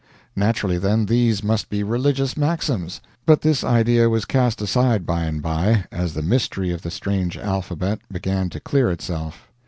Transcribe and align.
Naturally, 0.35 0.79
then, 0.79 1.05
these 1.05 1.43
must 1.43 1.69
be 1.69 1.83
religious 1.83 2.35
maxims. 2.35 3.01
But 3.27 3.41
this 3.41 3.63
idea 3.63 4.09
was 4.09 4.25
cast 4.25 4.59
aside 4.59 5.05
by 5.05 5.25
and 5.25 5.43
by, 5.43 5.85
as 5.91 6.15
the 6.15 6.23
mystery 6.23 6.71
of 6.71 6.81
the 6.81 6.89
strange 6.89 7.37
alphabet 7.37 7.99
began 8.11 8.49
to 8.49 8.59
clear 8.59 8.89
itself. 8.89 9.47